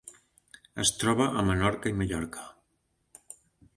Es 0.83 0.91
troba 1.03 1.27
a 1.41 1.45
Menorca 1.49 1.93
i 1.93 1.99
Mallorca. 1.99 2.47